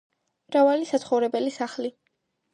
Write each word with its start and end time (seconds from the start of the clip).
მრავალი 0.47 0.87
საცხოვრებელი 0.93 1.55
სახლი. 1.59 1.95